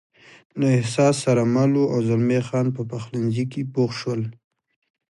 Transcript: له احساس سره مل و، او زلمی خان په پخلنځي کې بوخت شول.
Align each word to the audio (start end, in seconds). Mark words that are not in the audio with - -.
له 0.59 0.67
احساس 0.77 1.15
سره 1.25 1.43
مل 1.53 1.71
و، 1.75 1.83
او 1.93 1.99
زلمی 2.09 2.41
خان 2.47 2.67
په 2.77 2.81
پخلنځي 2.91 3.45
کې 3.51 3.61
بوخت 3.73 3.95
شول. 4.01 4.21